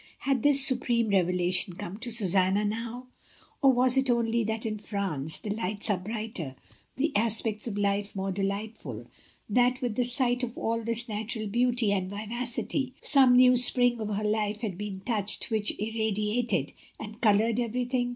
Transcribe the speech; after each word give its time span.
Had 0.21 0.41
this 0.41 0.65
supreme 0.65 1.09
revelation 1.09 1.75
come 1.75 1.99
to 1.99 2.11
Susanna, 2.11 2.65
now? 2.65 3.05
or 3.61 3.71
was 3.71 3.97
it 3.97 4.09
only 4.09 4.43
that 4.43 4.65
in 4.65 4.79
France 4.79 5.37
the 5.37 5.51
lights 5.51 5.91
are 5.91 5.97
brighter, 5.99 6.55
the 6.95 7.15
aspects 7.15 7.65
ST. 7.65 7.75
DAMIAN 7.75 7.85
AND 7.85 7.95
OTHERS. 7.99 8.07
73 8.07 8.15
of 8.15 8.15
life 8.15 8.15
more 8.15 8.31
delightful— 8.31 9.05
that 9.59 9.79
with 9.79 9.93
the 9.95 10.03
sight 10.03 10.41
of 10.41 10.57
all 10.57 10.83
this 10.83 11.07
natural 11.07 11.45
beauty 11.45 11.91
and 11.91 12.09
vivacity 12.09 12.95
some 12.99 13.35
new 13.35 13.55
spring 13.55 13.99
of 14.01 14.09
her 14.09 14.23
life 14.23 14.61
had 14.61 14.75
been 14.75 15.01
touched 15.01 15.51
which 15.51 15.71
irradiated 15.77 16.73
and 16.99 17.21
coloured 17.21 17.59
everything? 17.59 18.09